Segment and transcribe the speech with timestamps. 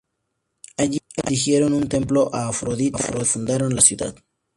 [0.77, 4.15] Allí erigieron un templo a Afrodita y fundaron la ciudad.